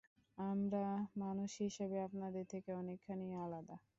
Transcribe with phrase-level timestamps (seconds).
[0.37, 0.85] আমরা
[1.17, 3.75] মানুষ হিসেবে আপনাদের থেকে অনেকখানিই আলাদা।